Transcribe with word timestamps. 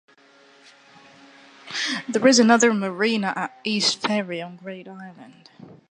There 2.09 2.27
is 2.27 2.39
another 2.39 2.73
marina 2.73 3.33
at 3.35 3.59
East 3.63 4.01
Ferry 4.01 4.41
on 4.41 4.55
Great 4.55 4.87
Island. 4.87 5.51